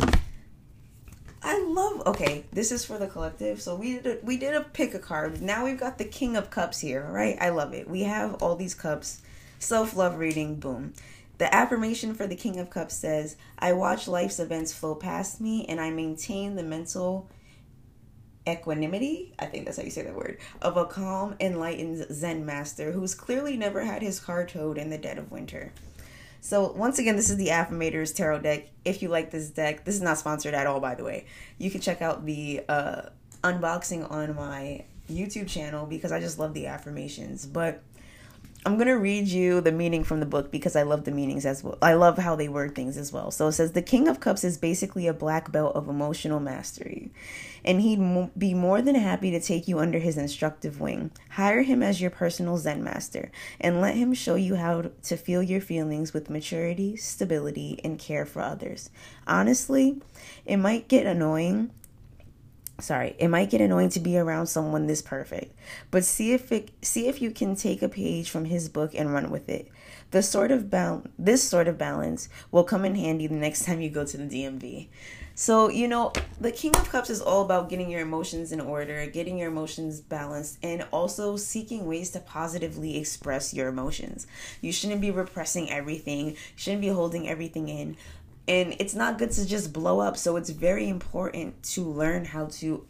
I 1.44 1.62
love. 1.62 2.08
Okay, 2.08 2.46
this 2.54 2.72
is 2.72 2.86
for 2.86 2.98
the 2.98 3.08
collective. 3.08 3.62
So 3.62 3.76
we 3.76 4.00
did 4.00 4.06
a, 4.06 4.26
we 4.26 4.38
did 4.38 4.56
a 4.56 4.62
pick 4.62 4.94
a 4.94 5.00
card. 5.00 5.42
Now 5.42 5.66
we've 5.66 5.80
got 5.80 5.98
the 5.98 6.06
King 6.06 6.38
of 6.38 6.50
Cups 6.50 6.80
here, 6.80 7.06
right? 7.12 7.38
I 7.40 7.50
love 7.50 7.74
it. 7.74 7.90
We 7.90 8.04
have 8.04 8.42
all 8.42 8.56
these 8.56 8.74
cups. 8.74 9.22
Self 9.60 9.96
love 9.96 10.18
reading. 10.18 10.56
Boom. 10.56 10.94
The 11.40 11.54
affirmation 11.54 12.14
for 12.14 12.28
the 12.28 12.36
King 12.36 12.60
of 12.60 12.70
Cups 12.70 12.96
says, 12.96 13.36
"I 13.60 13.74
watch 13.74 14.08
life's 14.08 14.40
events 14.40 14.74
flow 14.74 14.96
past 14.96 15.42
me, 15.42 15.66
and 15.66 15.82
I 15.82 15.90
maintain 15.90 16.56
the 16.56 16.64
mental." 16.64 17.30
equanimity, 18.48 19.34
I 19.40 19.46
think 19.46 19.66
that's 19.66 19.78
how 19.78 19.84
you 19.84 19.90
say 19.90 20.02
that 20.02 20.16
word, 20.16 20.38
of 20.62 20.76
a 20.76 20.86
calm, 20.86 21.36
enlightened 21.40 22.06
Zen 22.12 22.46
master 22.46 22.92
who's 22.92 23.16
clearly 23.16 23.56
never 23.56 23.86
had 23.86 24.02
his 24.02 24.20
car 24.20 24.46
towed 24.46 24.78
in 24.78 24.90
the 24.90 24.98
dead 24.98 25.18
of 25.18 25.32
winter. 25.32 25.72
So 26.44 26.74
once 26.74 27.00
again, 27.00 27.16
this 27.16 27.30
is 27.30 27.38
the 27.38 27.48
Affirmators 27.48 28.14
Tarot 28.14 28.40
deck. 28.40 28.68
If 28.84 29.02
you 29.02 29.08
like 29.08 29.32
this 29.32 29.50
deck, 29.50 29.86
this 29.86 29.96
is 29.96 30.02
not 30.02 30.18
sponsored 30.18 30.54
at 30.54 30.68
all, 30.68 30.82
by 30.82 30.94
the 30.94 31.04
way. 31.06 31.26
You 31.58 31.72
can 31.72 31.80
check 31.80 32.02
out 32.02 32.26
the 32.26 32.62
uh, 32.68 33.04
unboxing 33.46 34.12
on 34.12 34.36
my 34.36 34.84
YouTube 35.10 35.48
channel 35.48 35.86
because 35.86 36.12
I 36.12 36.20
just 36.20 36.38
love 36.38 36.54
the 36.54 36.68
affirmations. 36.68 37.46
But 37.46 37.82
I'm 38.66 38.78
gonna 38.78 38.98
read 38.98 39.28
you 39.28 39.60
the 39.60 39.74
meaning 39.74 40.06
from 40.06 40.22
the 40.22 40.26
book 40.26 40.50
because 40.50 40.78
I 40.78 40.84
love 40.84 41.04
the 41.04 41.12
meanings 41.12 41.46
as 41.46 41.64
well. 41.64 41.78
I 41.82 41.96
love 41.96 42.18
how 42.18 42.38
they 42.38 42.48
word 42.48 42.76
things 42.76 42.96
as 42.96 43.12
well. 43.12 43.30
So 43.30 43.48
it 43.48 43.54
says 43.54 43.74
the 43.74 43.82
King 43.82 44.08
of 44.08 44.22
Cups 44.22 44.46
is 44.46 44.58
basically 44.58 45.06
a 45.06 45.14
black 45.14 45.52
belt 45.52 45.76
of 45.76 45.90
emotional 45.90 46.40
mastery, 46.40 47.12
and 47.66 47.82
he'd 47.82 48.30
be 48.38 48.54
more 48.54 48.82
than 48.82 48.96
happy 48.96 49.32
to 49.32 49.42
take 49.42 49.68
you 49.68 49.80
under 49.80 50.00
his 50.00 50.18
instructive 50.18 50.80
wing. 50.80 51.12
Hire 51.32 51.64
him 51.64 51.84
as 51.84 52.00
your 52.00 52.12
personal 52.12 52.58
Zen 52.58 52.82
master, 52.82 53.32
and 53.60 53.82
let 53.82 53.96
him 53.96 54.14
show 54.14 54.36
you 54.36 54.56
how 54.56 54.92
to 55.04 55.18
feel 55.18 55.44
your 55.44 55.62
feelings 55.62 56.14
with 56.14 56.30
maturity, 56.30 56.96
stability, 56.96 57.82
and 57.84 58.00
care 58.00 58.26
for 58.26 58.42
others. 58.42 58.90
Honestly, 59.28 60.02
it 60.46 60.58
might 60.58 60.88
get 60.88 61.06
annoying 61.06 61.72
sorry 62.80 63.16
it 63.20 63.28
might 63.28 63.50
get 63.50 63.62
annoying 63.62 63.90
to 63.90 64.00
be 64.00 64.18
around 64.18 64.48
someone 64.48 64.88
this 64.88 65.02
perfect 65.02 65.58
but 65.92 66.04
see 66.04 66.34
if 66.34 66.52
it 66.52 66.72
see 66.82 67.08
if 67.08 67.22
you 67.22 67.32
can 67.32 67.56
take 67.56 67.82
a 67.82 67.90
page 67.90 68.30
from 68.30 68.46
his 68.46 68.70
book 68.70 68.92
and 68.96 69.14
run 69.14 69.30
with 69.30 69.50
it. 69.50 69.68
The 70.12 70.22
sort 70.22 70.52
of 70.52 70.70
bal- 70.70 71.06
this 71.18 71.44
sort 71.44 71.68
of 71.68 71.78
balance 71.78 72.30
will 72.52 72.64
come 72.64 72.86
in 72.86 72.96
handy 72.96 73.26
the 73.26 73.36
next 73.36 73.66
time 73.66 73.82
you 73.82 73.90
go 73.90 74.06
to 74.06 74.18
the 74.18 74.26
DMV 74.26 74.88
so 75.36 75.68
you 75.68 75.88
know 75.88 76.14
the 76.40 76.52
king 76.52 76.76
of 76.76 76.90
cups 76.90 77.10
is 77.10 77.20
all 77.20 77.42
about 77.42 77.68
getting 77.68 77.90
your 77.90 78.02
emotions 78.02 78.52
in 78.52 78.62
order 78.62 79.08
getting 79.08 79.40
your 79.40 79.48
emotions 79.48 80.00
balanced 80.00 80.60
and 80.62 80.86
also 80.92 81.38
seeking 81.38 81.88
ways 81.88 82.12
to 82.12 82.20
positively 82.20 82.98
express 82.98 83.54
your 83.54 83.68
emotions. 83.68 84.28
You 84.62 84.72
shouldn't 84.72 85.02
be 85.02 85.10
repressing 85.10 85.72
everything. 85.72 86.32
You 86.32 86.36
shouldn't 86.56 86.82
be 86.82 86.90
holding 86.90 87.28
everything 87.28 87.68
in 87.68 87.98
and 88.48 88.76
it's 88.80 88.94
not 88.94 89.18
good 89.18 89.32
to 89.32 89.46
just 89.46 89.72
blow 89.72 90.00
up 90.00 90.18
so 90.18 90.36
it's 90.36 90.50
very 90.50 90.90
important 90.90 91.62
to 91.64 91.82
learn 91.82 92.26
how 92.26 92.46
to 92.46 92.86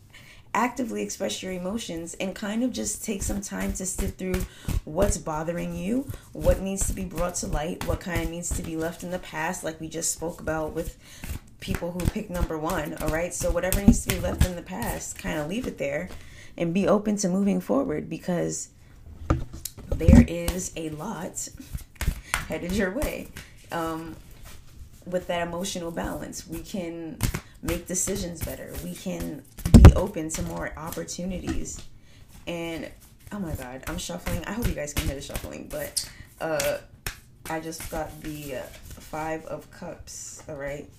actively 0.55 1.01
express 1.01 1.41
your 1.41 1.51
emotions 1.51 2.13
and 2.15 2.35
kind 2.35 2.63
of 2.63 2.71
just 2.71 3.03
take 3.03 3.23
some 3.23 3.41
time 3.41 3.73
to 3.73 3.85
sit 3.85 4.17
through 4.17 4.45
what's 4.85 5.17
bothering 5.17 5.75
you, 5.75 6.07
what 6.31 6.59
needs 6.59 6.85
to 6.87 6.93
be 6.93 7.03
brought 7.03 7.33
to 7.33 7.47
light, 7.47 7.85
what 7.87 7.99
kind 7.99 8.23
of 8.23 8.29
needs 8.29 8.49
to 8.55 8.61
be 8.61 8.75
left 8.75 9.03
in 9.03 9.09
the 9.09 9.19
past, 9.19 9.63
like 9.63 9.81
we 9.81 9.87
just 9.87 10.11
spoke 10.11 10.39
about 10.39 10.73
with 10.73 10.97
people 11.63 11.91
who 11.91 11.99
pick 12.01 12.29
number 12.29 12.57
one. 12.57 12.93
All 13.01 13.07
right. 13.07 13.33
So, 13.33 13.49
whatever 13.49 13.81
needs 13.81 14.05
to 14.05 14.13
be 14.13 14.19
left 14.19 14.45
in 14.45 14.55
the 14.55 14.61
past, 14.61 15.17
kind 15.17 15.39
of 15.39 15.47
leave 15.47 15.65
it 15.65 15.77
there 15.77 16.09
and 16.57 16.73
be 16.73 16.87
open 16.87 17.15
to 17.17 17.29
moving 17.29 17.61
forward 17.61 18.09
because 18.09 18.69
there 19.89 20.25
is 20.27 20.71
a 20.75 20.89
lot 20.89 21.47
headed 22.47 22.73
your 22.73 22.91
way. 22.91 23.29
Um, 23.71 24.15
with 25.05 25.27
that 25.27 25.45
emotional 25.45 25.91
balance, 25.91 26.47
we 26.47 26.59
can 26.59 27.17
make 27.61 27.87
decisions 27.87 28.43
better. 28.43 28.73
We 28.83 28.93
can 28.93 29.43
be 29.73 29.93
open 29.93 30.29
to 30.29 30.41
more 30.43 30.73
opportunities. 30.77 31.81
And 32.47 32.89
oh 33.31 33.39
my 33.39 33.55
god, 33.55 33.83
I'm 33.87 33.97
shuffling. 33.97 34.43
I 34.45 34.53
hope 34.53 34.67
you 34.67 34.73
guys 34.73 34.93
can 34.93 35.07
hear 35.07 35.15
the 35.15 35.21
shuffling, 35.21 35.67
but 35.69 36.09
uh 36.39 36.77
I 37.49 37.59
just 37.59 37.91
got 37.91 38.21
the 38.21 38.55
uh, 38.55 38.61
5 38.61 39.45
of 39.47 39.69
cups, 39.69 40.41
all 40.47 40.55
right? 40.55 40.89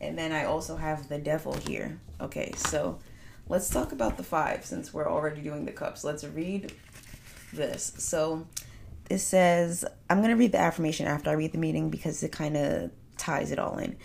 And 0.00 0.16
then 0.16 0.32
I 0.32 0.44
also 0.44 0.76
have 0.76 1.08
the 1.08 1.18
devil 1.18 1.52
here. 1.52 2.00
Okay, 2.20 2.52
so 2.56 2.98
let's 3.48 3.68
talk 3.68 3.92
about 3.92 4.16
the 4.16 4.22
5 4.22 4.64
since 4.64 4.94
we're 4.94 5.10
already 5.10 5.42
doing 5.42 5.66
the 5.66 5.72
cups. 5.72 6.02
Let's 6.02 6.24
read 6.24 6.72
this. 7.52 7.92
So 7.98 8.46
it 9.10 9.18
says, 9.18 9.84
I'm 10.08 10.18
going 10.18 10.30
to 10.30 10.36
read 10.36 10.52
the 10.52 10.58
affirmation 10.58 11.06
after 11.06 11.28
I 11.28 11.34
read 11.34 11.52
the 11.52 11.58
meaning 11.58 11.90
because 11.90 12.22
it 12.22 12.32
kind 12.32 12.56
of 12.56 12.90
ties 13.20 13.52
it 13.52 13.58
all 13.58 13.78
in. 13.78 13.96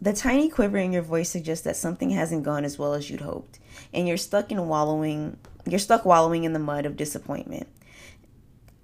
The 0.00 0.12
tiny 0.12 0.48
quiver 0.48 0.78
in 0.78 0.92
your 0.92 1.02
voice 1.02 1.30
suggests 1.30 1.64
that 1.64 1.76
something 1.76 2.10
hasn't 2.10 2.42
gone 2.42 2.64
as 2.64 2.78
well 2.78 2.92
as 2.92 3.08
you'd 3.08 3.20
hoped, 3.20 3.58
and 3.92 4.06
you're 4.06 4.16
stuck 4.16 4.50
in 4.50 4.68
wallowing 4.68 5.38
you're 5.64 5.78
stuck 5.78 6.04
wallowing 6.04 6.42
in 6.44 6.52
the 6.52 6.58
mud 6.58 6.86
of 6.86 6.96
disappointment. 6.96 7.68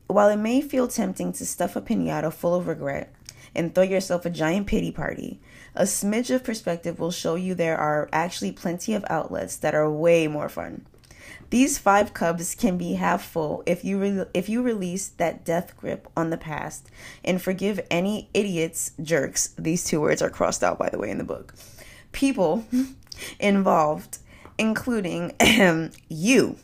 While 0.06 0.28
it 0.28 0.36
may 0.36 0.60
feel 0.60 0.86
tempting 0.86 1.32
to 1.34 1.44
stuff 1.44 1.74
a 1.74 1.80
pinata 1.80 2.32
full 2.32 2.54
of 2.54 2.68
regret 2.68 3.12
and 3.54 3.74
throw 3.74 3.82
yourself 3.82 4.24
a 4.24 4.30
giant 4.30 4.68
pity 4.68 4.92
party, 4.92 5.40
a 5.74 5.82
smidge 5.82 6.34
of 6.34 6.44
perspective 6.44 6.98
will 6.98 7.10
show 7.10 7.34
you 7.34 7.54
there 7.54 7.76
are 7.76 8.08
actually 8.12 8.52
plenty 8.52 8.94
of 8.94 9.04
outlets 9.10 9.56
that 9.56 9.74
are 9.74 9.90
way 9.90 10.28
more 10.28 10.48
fun. 10.48 10.86
These 11.50 11.78
five 11.78 12.12
cups 12.12 12.54
can 12.54 12.76
be 12.76 12.94
half 12.94 13.24
full 13.24 13.62
if 13.66 13.84
you 13.84 13.98
re- 13.98 14.26
if 14.34 14.48
you 14.48 14.62
release 14.62 15.08
that 15.08 15.44
death 15.44 15.76
grip 15.76 16.08
on 16.16 16.30
the 16.30 16.36
past 16.36 16.90
and 17.24 17.40
forgive 17.40 17.80
any 17.90 18.28
idiots, 18.34 18.92
jerks. 19.02 19.54
These 19.58 19.84
two 19.84 20.00
words 20.00 20.20
are 20.20 20.30
crossed 20.30 20.62
out 20.62 20.78
by 20.78 20.90
the 20.90 20.98
way 20.98 21.10
in 21.10 21.18
the 21.18 21.24
book. 21.24 21.54
People 22.12 22.66
involved, 23.40 24.18
including 24.58 25.32
you. 26.08 26.56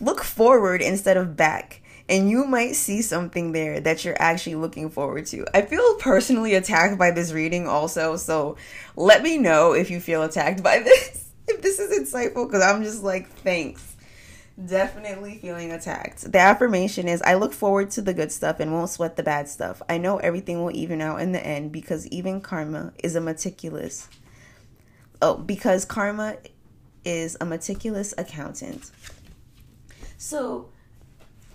Look 0.00 0.24
forward 0.24 0.82
instead 0.82 1.16
of 1.16 1.36
back 1.36 1.82
and 2.08 2.28
you 2.28 2.44
might 2.44 2.74
see 2.74 3.00
something 3.00 3.52
there 3.52 3.80
that 3.80 4.04
you're 4.04 4.20
actually 4.20 4.56
looking 4.56 4.90
forward 4.90 5.26
to. 5.26 5.46
I 5.54 5.62
feel 5.62 5.94
personally 5.96 6.54
attacked 6.54 6.98
by 6.98 7.10
this 7.10 7.32
reading 7.32 7.66
also, 7.66 8.16
so 8.16 8.56
let 8.96 9.22
me 9.22 9.38
know 9.38 9.72
if 9.72 9.90
you 9.90 10.00
feel 10.00 10.22
attacked 10.22 10.62
by 10.62 10.78
this. 10.84 11.21
If 11.48 11.62
this 11.62 11.78
is 11.78 11.98
insightful, 11.98 12.46
because 12.46 12.62
I'm 12.62 12.82
just 12.82 13.02
like, 13.02 13.28
thanks 13.28 13.92
definitely 14.66 15.38
feeling 15.38 15.72
attacked. 15.72 16.30
The 16.30 16.38
affirmation 16.38 17.08
is 17.08 17.22
I 17.22 17.34
look 17.34 17.52
forward 17.52 17.90
to 17.92 18.02
the 18.02 18.14
good 18.14 18.30
stuff 18.30 18.60
and 18.60 18.72
won't 18.72 18.90
sweat 18.90 19.16
the 19.16 19.22
bad 19.22 19.48
stuff. 19.48 19.82
I 19.88 19.98
know 19.98 20.18
everything 20.18 20.62
will 20.62 20.74
even 20.74 21.00
out 21.00 21.20
in 21.20 21.32
the 21.32 21.44
end 21.44 21.72
because 21.72 22.06
even 22.08 22.40
karma 22.40 22.92
is 23.02 23.16
a 23.16 23.20
meticulous. 23.20 24.08
Oh, 25.20 25.36
because 25.36 25.84
karma 25.84 26.36
is 27.04 27.36
a 27.40 27.46
meticulous 27.46 28.12
accountant. 28.18 28.90
So, 30.18 30.68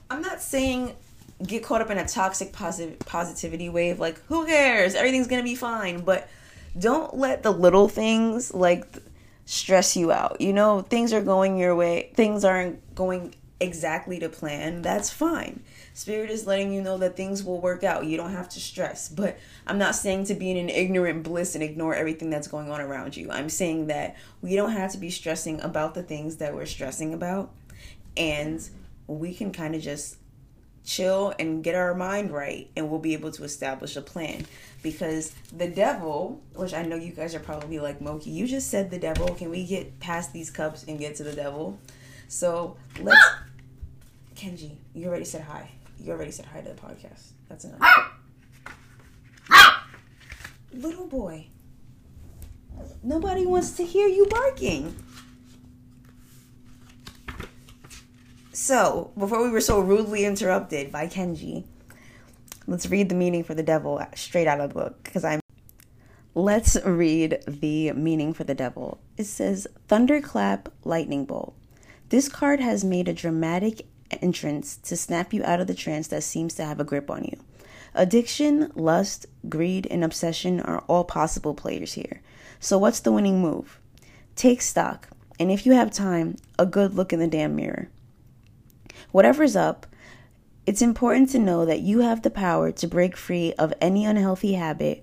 I'm 0.10 0.22
not 0.22 0.42
saying 0.42 0.96
get 1.46 1.64
caught 1.64 1.82
up 1.82 1.92
in 1.92 2.00
a 2.00 2.08
toxic 2.08 2.52
positive 2.52 2.98
positivity 3.00 3.70
wave 3.70 4.00
like 4.00 4.20
who 4.26 4.48
cares? 4.48 4.96
Everything's 4.96 5.28
going 5.28 5.40
to 5.40 5.48
be 5.48 5.56
fine, 5.56 6.02
but 6.02 6.28
don't 6.78 7.16
let 7.16 7.44
the 7.44 7.52
little 7.52 7.88
things 7.88 8.54
like 8.54 8.88
stress 9.48 9.96
you 9.96 10.12
out. 10.12 10.40
You 10.40 10.54
know, 10.54 10.82
things 10.82 11.14
are 11.14 11.22
going 11.22 11.58
your 11.58 11.76
way, 11.76 12.12
things 12.14 12.46
aren't 12.46 12.94
going 12.94 13.34
exactly 13.60 14.20
to 14.20 14.30
plan. 14.30 14.84
That's 14.84 15.10
fine. 15.10 15.64
Spirit 15.94 16.30
is 16.30 16.46
letting 16.46 16.72
you 16.72 16.82
know 16.82 16.98
that 17.00 17.16
things 17.16 17.44
will 17.44 17.60
work 17.60 17.84
out. 17.84 18.06
You 18.06 18.18
don't 18.18 18.34
have 18.34 18.50
to 18.50 18.60
stress. 18.60 19.10
But 19.10 19.40
I'm 19.66 19.80
not 19.80 19.96
saying 19.96 20.26
to 20.26 20.36
be 20.36 20.52
in 20.52 20.58
an 20.58 20.70
ignorant 20.70 21.24
bliss 21.24 21.56
and 21.56 21.64
ignore 21.64 21.96
everything 21.96 22.30
that's 22.30 22.48
going 22.48 22.70
on 22.70 22.82
around 22.82 23.18
you. 23.18 23.32
I'm 23.32 23.50
saying 23.50 23.88
that 23.88 24.16
we 24.42 24.56
don't 24.56 24.74
have 24.74 24.92
to 24.92 24.98
be 24.98 25.10
stressing 25.10 25.62
about 25.62 25.96
the 25.96 26.04
things 26.04 26.36
that 26.38 26.54
we're 26.54 26.68
stressing 26.68 27.14
about. 27.14 27.52
And 28.16 28.68
we 29.08 29.34
can 29.34 29.52
kind 29.52 29.74
of 29.74 29.82
just 29.82 30.18
chill 30.88 31.34
and 31.38 31.64
get 31.64 31.76
our 31.76 31.94
mind 31.94 32.32
right 32.32 32.72
and 32.76 32.90
we'll 32.90 33.00
be 33.00 33.14
able 33.14 33.32
to 33.32 33.44
establish 33.44 33.96
a 33.96 34.02
plan. 34.02 34.46
Because 34.82 35.34
the 35.56 35.68
devil 35.68 36.42
which 36.56 36.74
i 36.74 36.82
know 36.82 36.96
you 36.96 37.12
guys 37.12 37.36
are 37.36 37.40
probably 37.40 37.80
like 37.80 38.00
moki 38.00 38.30
you 38.30 38.48
just 38.48 38.72
said 38.72 38.90
the 38.90 38.98
devil. 38.98 39.36
Can 39.36 39.50
we 39.50 39.66
get 39.66 40.00
past 40.00 40.34
these 40.34 40.50
cups 40.50 40.86
and 40.88 40.98
get 40.98 41.16
to 41.16 41.24
the 41.24 41.34
devil? 41.34 41.78
So 42.30 42.78
let's 43.02 43.20
ah! 43.22 43.44
kenji 44.36 44.78
you 44.94 45.08
already 45.08 45.26
said 45.26 45.42
hi. 45.42 45.70
You 46.00 46.14
already 46.14 46.32
said 46.32 46.46
hi 46.46 46.62
to 46.62 46.70
the 46.70 46.76
podcast. 46.76 47.32
That's 47.50 47.66
enough. 47.66 47.80
Ah! 47.82 48.18
Ah! 49.50 49.88
Little 50.74 51.08
boy. 51.08 51.48
Nobody 53.04 53.46
wants 53.46 53.72
to 53.72 53.84
hear 53.84 54.08
you 54.08 54.26
barking 54.28 54.96
So, 58.68 59.12
before 59.18 59.42
we 59.42 59.50
were 59.50 59.62
so 59.62 59.80
rudely 59.80 60.26
interrupted 60.26 60.92
by 60.92 61.08
Kenji, 61.08 61.64
let's 62.68 62.90
read 62.90 63.08
the 63.08 63.16
meaning 63.16 63.46
for 63.46 63.54
the 63.54 63.64
devil 63.64 64.06
straight 64.14 64.46
out 64.46 64.60
of 64.60 64.68
the 64.68 64.74
book 64.74 65.04
because 65.06 65.24
I'm. 65.24 65.40
Let's 66.36 66.76
read 66.84 67.42
the 67.48 67.94
meaning 67.94 68.34
for 68.34 68.44
the 68.44 68.54
devil. 68.54 69.00
It 69.16 69.24
says 69.24 69.70
Thunderclap 69.88 70.68
Lightning 70.84 71.24
Bolt. 71.24 71.56
This 72.10 72.28
card 72.28 72.60
has 72.60 72.84
made 72.84 73.08
a 73.08 73.14
dramatic 73.14 73.84
entrance 74.22 74.76
to 74.84 74.98
snap 74.98 75.32
you 75.32 75.46
out 75.46 75.62
of 75.62 75.68
the 75.68 75.74
trance 75.74 76.10
that 76.10 76.24
seems 76.24 76.54
to 76.56 76.66
have 76.66 76.82
a 76.82 76.84
grip 76.84 77.10
on 77.10 77.24
you. 77.24 77.38
Addiction, 77.96 78.74
lust, 78.76 79.28
greed, 79.48 79.88
and 79.90 80.04
obsession 80.04 80.60
are 80.60 80.84
all 80.90 81.06
possible 81.06 81.54
players 81.54 81.94
here. 81.94 82.22
So, 82.60 82.78
what's 82.78 83.00
the 83.00 83.14
winning 83.14 83.42
move? 83.42 83.80
Take 84.36 84.62
stock, 84.62 85.08
and 85.40 85.50
if 85.50 85.66
you 85.66 85.72
have 85.72 85.90
time, 85.90 86.36
a 86.60 86.66
good 86.66 86.96
look 86.96 87.14
in 87.14 87.22
the 87.22 87.28
damn 87.28 87.56
mirror. 87.56 87.88
Whatever's 89.12 89.56
up, 89.56 89.86
it's 90.66 90.82
important 90.82 91.30
to 91.30 91.40
know 91.40 91.66
that 91.66 91.82
you 91.82 92.00
have 92.00 92.22
the 92.22 92.30
power 92.30 92.72
to 92.74 92.88
break 92.88 93.16
free 93.16 93.54
of 93.54 93.74
any 93.80 94.06
unhealthy 94.06 94.54
habit 94.54 95.02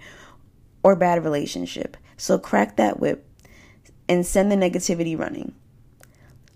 or 0.82 0.94
bad 0.94 1.24
relationship. 1.24 1.96
So 2.16 2.38
crack 2.38 2.76
that 2.76 3.00
whip 3.00 3.26
and 4.08 4.26
send 4.26 4.52
the 4.52 4.56
negativity 4.56 5.18
running. 5.18 5.54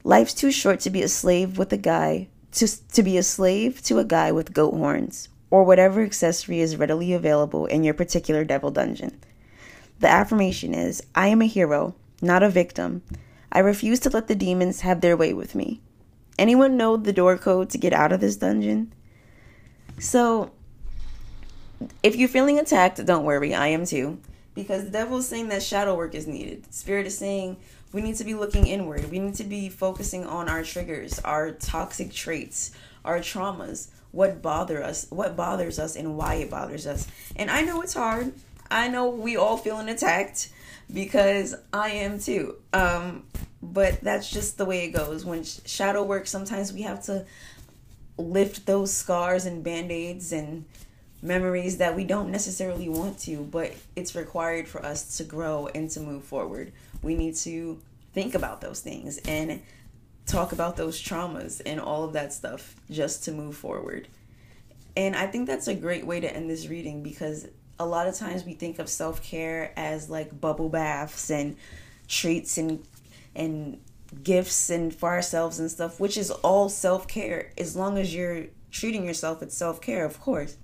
Life's 0.04 0.34
too 0.34 0.50
short 0.50 0.80
to 0.80 0.90
be 0.90 1.02
a 1.02 1.08
slave 1.08 1.58
with 1.58 1.72
a 1.72 1.76
guy 1.76 2.28
to 2.52 2.66
to 2.92 3.02
be 3.02 3.18
a 3.18 3.22
slave 3.22 3.82
to 3.82 3.98
a 3.98 4.04
guy 4.04 4.32
with 4.32 4.54
goat 4.54 4.74
horns 4.74 5.28
or 5.50 5.64
whatever 5.64 6.02
accessory 6.02 6.60
is 6.60 6.76
readily 6.76 7.12
available 7.12 7.66
in 7.66 7.84
your 7.84 7.94
particular 7.94 8.44
devil 8.44 8.70
dungeon. 8.70 9.18
The 10.00 10.08
affirmation 10.08 10.74
is 10.74 11.02
I 11.14 11.28
am 11.28 11.42
a 11.42 11.46
hero, 11.46 11.94
not 12.22 12.42
a 12.42 12.50
victim. 12.50 13.02
I 13.50 13.60
refuse 13.60 14.00
to 14.00 14.10
let 14.10 14.28
the 14.28 14.34
demons 14.34 14.82
have 14.82 15.00
their 15.00 15.16
way 15.16 15.32
with 15.32 15.54
me. 15.54 15.80
Anyone 16.38 16.76
know 16.76 16.96
the 16.96 17.12
door 17.12 17.36
code 17.36 17.70
to 17.70 17.78
get 17.78 17.92
out 17.92 18.12
of 18.12 18.20
this 18.20 18.36
dungeon? 18.36 18.92
So, 19.98 20.52
if 22.02 22.14
you're 22.14 22.28
feeling 22.28 22.58
attacked, 22.58 23.04
don't 23.04 23.24
worry, 23.24 23.54
I 23.54 23.68
am 23.68 23.84
too. 23.84 24.18
Because 24.54 24.84
the 24.84 24.90
devil 24.90 25.18
is 25.18 25.28
saying 25.28 25.48
that 25.48 25.62
shadow 25.62 25.96
work 25.96 26.14
is 26.14 26.26
needed. 26.26 26.72
Spirit 26.72 27.06
is 27.06 27.18
saying 27.18 27.56
we 27.92 28.02
need 28.02 28.16
to 28.16 28.24
be 28.24 28.34
looking 28.34 28.66
inward. 28.66 29.10
We 29.10 29.18
need 29.18 29.34
to 29.36 29.44
be 29.44 29.68
focusing 29.68 30.24
on 30.24 30.48
our 30.48 30.62
triggers, 30.62 31.18
our 31.20 31.52
toxic 31.52 32.12
traits, 32.12 32.72
our 33.04 33.18
traumas, 33.18 33.88
what 34.12 34.42
bother 34.42 34.82
us, 34.82 35.06
what 35.10 35.36
bothers 35.36 35.78
us 35.78 35.96
and 35.96 36.16
why 36.16 36.34
it 36.34 36.50
bothers 36.50 36.86
us. 36.86 37.06
And 37.36 37.50
I 37.50 37.62
know 37.62 37.82
it's 37.82 37.94
hard. 37.94 38.32
I 38.70 38.88
know 38.88 39.08
we 39.08 39.36
all 39.36 39.56
feeling 39.56 39.88
attacked 39.88 40.50
because 40.92 41.54
I 41.72 41.90
am 41.90 42.18
too. 42.18 42.56
Um 42.72 43.24
but 43.60 44.00
that's 44.02 44.30
just 44.30 44.56
the 44.56 44.64
way 44.64 44.84
it 44.84 44.90
goes. 44.90 45.24
When 45.24 45.44
shadow 45.44 46.02
work 46.02 46.26
sometimes 46.26 46.72
we 46.72 46.82
have 46.82 47.02
to 47.04 47.26
lift 48.16 48.66
those 48.66 48.92
scars 48.92 49.46
and 49.46 49.62
band-aids 49.62 50.32
and 50.32 50.64
memories 51.22 51.78
that 51.78 51.96
we 51.96 52.04
don't 52.04 52.30
necessarily 52.30 52.88
want 52.88 53.18
to 53.18 53.42
but 53.44 53.72
it's 53.96 54.14
required 54.14 54.68
for 54.68 54.84
us 54.84 55.16
to 55.18 55.24
grow 55.24 55.68
and 55.74 55.90
to 55.90 56.00
move 56.00 56.24
forward. 56.24 56.72
We 57.02 57.14
need 57.14 57.34
to 57.36 57.80
think 58.12 58.34
about 58.34 58.60
those 58.60 58.80
things 58.80 59.18
and 59.18 59.60
talk 60.26 60.52
about 60.52 60.76
those 60.76 61.00
traumas 61.00 61.60
and 61.64 61.80
all 61.80 62.04
of 62.04 62.12
that 62.12 62.32
stuff 62.32 62.76
just 62.90 63.24
to 63.24 63.32
move 63.32 63.56
forward. 63.56 64.08
And 64.96 65.14
i 65.14 65.26
think 65.26 65.46
that's 65.46 65.68
a 65.68 65.74
great 65.74 66.06
way 66.06 66.20
to 66.20 66.32
end 66.32 66.50
this 66.50 66.68
reading 66.68 67.02
because 67.02 67.46
a 67.78 67.86
lot 67.86 68.06
of 68.06 68.14
times 68.14 68.44
we 68.44 68.54
think 68.54 68.78
of 68.78 68.88
self-care 68.88 69.72
as 69.76 70.10
like 70.10 70.40
bubble 70.40 70.68
baths 70.68 71.30
and 71.30 71.56
treats 72.08 72.58
and 72.58 72.84
and 73.34 73.78
gifts 74.22 74.70
and 74.70 74.94
for 74.94 75.10
ourselves 75.10 75.58
and 75.58 75.70
stuff, 75.70 76.00
which 76.00 76.16
is 76.16 76.30
all 76.30 76.68
self 76.68 77.06
care. 77.06 77.52
As 77.58 77.76
long 77.76 77.98
as 77.98 78.14
you're 78.14 78.46
treating 78.70 79.04
yourself, 79.04 79.42
it's 79.42 79.56
self 79.56 79.80
care, 79.80 80.04
of 80.04 80.20
course. 80.20 80.56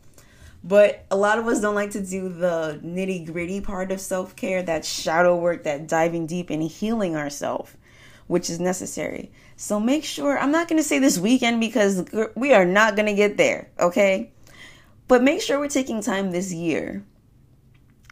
But 0.62 1.04
a 1.11 1.16
lot 1.16 1.38
of 1.38 1.47
us 1.47 1.61
don't 1.61 1.75
like 1.75 1.90
to 1.90 2.00
do 2.00 2.30
the 2.30 2.80
nitty 2.83 3.26
gritty 3.26 3.61
part 3.61 3.92
of 3.92 4.00
self 4.00 4.35
care, 4.35 4.62
that 4.62 4.85
shadow 4.85 5.37
work, 5.37 5.64
that 5.64 5.87
diving 5.87 6.26
deep 6.26 6.50
and 6.50 6.62
healing 6.62 7.16
ourselves, 7.16 7.76
which 8.26 8.49
is 8.49 8.59
necessary. 8.59 9.30
So 9.56 9.78
make 9.78 10.04
sure, 10.04 10.38
I'm 10.38 10.50
not 10.50 10.68
going 10.68 10.80
to 10.80 10.88
say 10.88 10.99
this 10.99 11.18
weekend 11.18 11.61
because 11.61 12.04
we 12.35 12.54
are 12.54 12.64
not 12.64 12.97
going 12.97 13.06
to 13.06 13.14
get 13.14 13.37
there, 13.37 13.68
okay? 13.78 14.33
But 15.06 15.23
make 15.23 15.40
sure 15.40 15.58
we're 15.58 15.68
taking 15.68 16.00
time 16.00 16.30
this 16.30 16.52
year. 16.52 17.04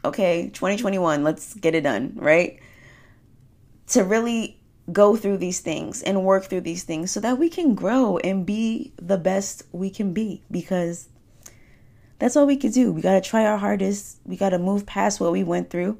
Okay, 0.05 0.51
2021, 0.53 1.23
let's 1.23 1.55
get 1.55 1.75
it 1.75 1.83
done, 1.83 2.13
right? 2.17 2.59
To 3.89 4.05
really 4.05 4.61
go 4.91 5.17
through 5.17 5.39
these 5.39 5.61
things 5.61 6.03
and 6.03 6.25
work 6.25 6.45
through 6.47 6.63
these 6.63 6.83
things 6.83 7.11
so 7.11 7.21
that 7.21 7.39
we 7.39 7.49
can 7.49 7.75
grow 7.75 8.19
and 8.19 8.45
be 8.45 8.93
the 8.97 9.17
best 9.17 9.63
we 9.71 9.91
can 9.91 10.13
be 10.13 10.43
because 10.51 11.09
that's 12.19 12.37
all 12.37 12.47
we 12.47 12.57
can 12.57 12.73
do. 12.73 12.93
We 12.93 13.01
got 13.01 13.15
to 13.15 13.29
try 13.29 13.47
our 13.47 13.59
hardest. 13.59 14.19
We 14.25 14.37
got 14.37 14.51
to 14.51 14.59
move 14.59 14.87
past 14.87 15.21
what 15.21 15.33
we 15.33 15.45
went 15.45 15.71
through 15.71 15.99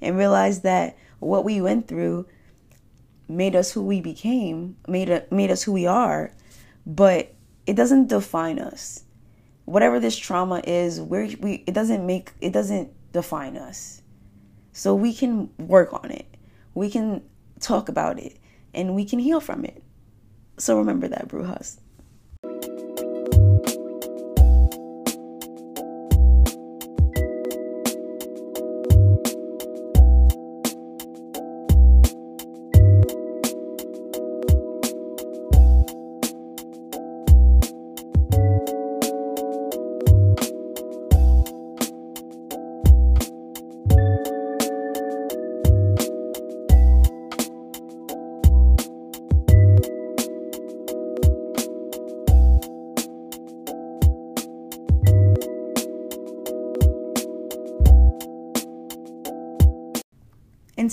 and 0.00 0.16
realize 0.16 0.60
that 0.60 0.96
what 1.20 1.44
we 1.44 1.60
went 1.60 1.88
through 1.88 2.26
made 3.28 3.56
us 3.56 3.72
who 3.72 3.82
we 3.82 4.00
became, 4.00 4.76
made 4.86 5.24
made 5.30 5.50
us 5.50 5.62
who 5.62 5.72
we 5.72 5.86
are, 5.86 6.32
but 6.86 7.34
it 7.66 7.74
doesn't 7.76 8.08
define 8.08 8.58
us. 8.58 9.03
Whatever 9.64 9.98
this 9.98 10.16
trauma 10.16 10.62
is, 10.66 11.00
where 11.00 11.28
we 11.40 11.64
it 11.66 11.74
doesn't 11.74 12.04
make 12.06 12.32
it 12.40 12.52
doesn't 12.52 12.90
define 13.12 13.56
us. 13.56 14.02
So 14.72 14.94
we 14.94 15.14
can 15.14 15.50
work 15.58 15.92
on 15.92 16.10
it. 16.10 16.26
We 16.74 16.90
can 16.90 17.22
talk 17.60 17.88
about 17.88 18.18
it 18.18 18.38
and 18.74 18.94
we 18.94 19.04
can 19.04 19.18
heal 19.18 19.40
from 19.40 19.64
it. 19.64 19.82
So 20.58 20.78
remember 20.78 21.08
that, 21.08 21.28
Brujas. 21.28 21.78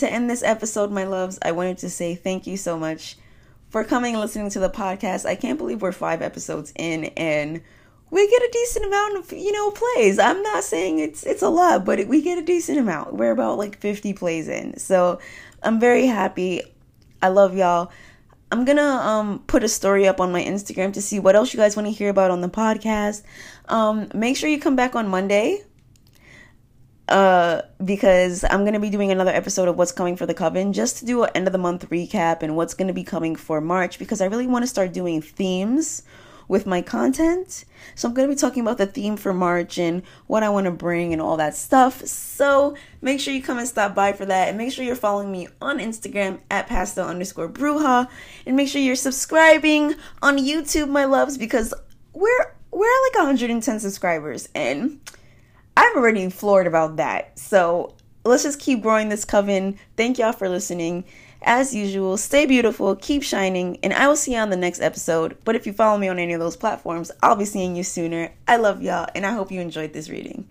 To 0.02 0.12
end 0.12 0.30
this 0.30 0.44
episode, 0.44 0.92
my 0.92 1.06
loves, 1.06 1.40
I 1.42 1.52
wanted 1.52 1.78
to 1.80 1.90
say 1.90 2.16
thank 2.16 2.46
you 2.46 2.58
so 2.58 2.78
much 2.78 3.18
for 3.70 3.84
coming 3.84 4.16
and 4.16 4.22
listening 4.22 4.50
to 4.50 4.60
the 4.60 4.70
podcast. 4.70 5.26
I 5.26 5.36
can't 5.36 5.58
believe 5.58 5.82
we're 5.82 5.92
five 5.92 6.22
episodes 6.22 6.74
in 6.76 7.06
and 7.16 7.62
we 8.10 8.28
get 8.28 8.42
a 8.42 8.50
decent 8.52 8.86
amount 8.86 9.18
of 9.18 9.32
you 9.32 9.52
know 9.52 9.72
plays. 9.72 10.20
I'm 10.20 10.42
not 10.44 10.64
saying 10.64 11.00
it's 11.00 11.24
it's 11.24 11.42
a 11.42 11.50
lot, 11.50 11.86
but 11.86 12.08
we 12.08 12.22
get 12.22 12.38
a 12.38 12.42
decent 12.42 12.78
amount. 12.78 13.14
We're 13.14 13.32
about 13.32 13.58
like 13.58 13.78
50 13.78 14.14
plays 14.14 14.50
in, 14.50 14.78
so 14.78 15.20
I'm 15.64 15.80
very 15.80 16.08
happy. 16.08 16.62
I 17.22 17.30
love 17.30 17.56
y'all. 17.56 17.92
I'm 18.52 18.66
gonna 18.66 18.82
um 18.82 19.44
put 19.48 19.64
a 19.64 19.70
story 19.70 20.08
up 20.08 20.20
on 20.20 20.32
my 20.32 20.44
Instagram 20.44 20.94
to 20.94 21.02
see 21.02 21.20
what 21.20 21.36
else 21.36 21.54
you 21.54 21.58
guys 21.58 21.76
want 21.76 21.88
to 21.88 21.94
hear 21.94 22.10
about 22.10 22.32
on 22.32 22.42
the 22.42 22.50
podcast. 22.50 23.22
Um, 23.70 24.10
make 24.14 24.36
sure 24.36 24.50
you 24.50 24.60
come 24.60 24.76
back 24.76 24.96
on 24.96 25.08
Monday 25.08 25.64
uh, 27.12 27.62
because 27.84 28.46
I'm 28.46 28.62
going 28.62 28.74
to 28.74 28.80
be 28.80 28.90
doing 28.90 29.12
another 29.12 29.32
episode 29.32 29.68
of 29.68 29.78
what's 29.78 29.92
coming 29.92 30.16
for 30.16 30.26
the 30.26 30.34
coven 30.34 30.72
just 30.72 30.98
to 31.00 31.06
do 31.06 31.24
an 31.24 31.30
end 31.36 31.46
of 31.46 31.52
the 31.52 31.60
month 31.60 31.90
recap 31.90 32.42
and 32.42 32.56
what's 32.56 32.74
going 32.74 32.88
to 32.88 32.94
be 32.94 33.04
coming 33.04 33.36
for 33.36 33.60
March 33.60 34.00
because 34.00 34.22
I 34.22 34.26
really 34.26 34.48
want 34.48 34.64
to 34.64 34.68
start 34.68 34.94
doing 34.94 35.22
themes 35.22 36.04
with 36.48 36.66
my 36.66 36.82
content. 36.82 37.66
So 37.96 38.08
I'm 38.08 38.14
going 38.14 38.30
to 38.30 38.34
be 38.34 38.40
talking 38.40 38.62
about 38.62 38.78
the 38.78 38.86
theme 38.86 39.18
for 39.18 39.34
March 39.34 39.78
and 39.78 40.04
what 40.28 40.42
I 40.42 40.50
want 40.50 40.66
to 40.66 40.72
bring 40.72 41.12
and 41.12 41.22
all 41.22 41.36
that 41.38 41.56
stuff. 41.56 42.06
So 42.06 42.76
make 43.02 43.20
sure 43.20 43.34
you 43.34 43.44
come 43.44 43.58
and 43.58 43.68
stop 43.68 43.94
by 43.94 44.14
for 44.14 44.26
that 44.26 44.48
and 44.48 44.58
make 44.58 44.72
sure 44.72 44.86
you're 44.86 44.96
following 44.96 45.32
me 45.32 45.50
on 45.62 45.80
Instagram 45.80 46.40
at 46.50 46.68
pastel 46.68 47.08
underscore 47.08 47.50
bruja 47.50 48.10
and 48.46 48.56
make 48.56 48.70
sure 48.70 48.82
you're 48.82 48.96
subscribing 48.96 49.96
on 50.22 50.38
YouTube, 50.38 50.90
my 50.90 51.06
loves, 51.06 51.38
because 51.38 51.74
we're 52.14 52.56
we're 52.72 53.04
like 53.06 53.16
110 53.16 53.80
subscribers 53.82 54.48
and 54.56 55.02
I'm 55.82 55.98
already 55.98 56.30
floored 56.30 56.68
about 56.68 56.98
that. 56.98 57.40
So 57.40 57.96
let's 58.24 58.44
just 58.44 58.60
keep 58.60 58.84
growing 58.84 59.10
this 59.10 59.26
coven. 59.26 59.80
Thank 59.98 60.20
y'all 60.20 60.32
for 60.32 60.48
listening. 60.48 61.06
As 61.42 61.74
usual, 61.74 62.18
stay 62.18 62.46
beautiful, 62.46 62.96
keep 62.96 63.24
shining, 63.24 63.80
and 63.82 63.92
I 63.92 64.08
will 64.08 64.16
see 64.16 64.34
you 64.34 64.38
on 64.38 64.52
the 64.52 64.58
next 64.58 64.80
episode. 64.80 65.38
But 65.44 65.56
if 65.56 65.66
you 65.66 65.74
follow 65.74 65.98
me 65.98 66.08
on 66.08 66.20
any 66.20 66.34
of 66.34 66.40
those 66.40 66.56
platforms, 66.56 67.10
I'll 67.24 67.36
be 67.36 67.46
seeing 67.46 67.76
you 67.76 67.82
sooner. 67.84 68.32
I 68.48 68.58
love 68.58 68.84
y'all, 68.84 69.08
and 69.16 69.26
I 69.26 69.32
hope 69.32 69.52
you 69.52 69.60
enjoyed 69.60 69.92
this 69.92 70.08
reading. 70.08 70.48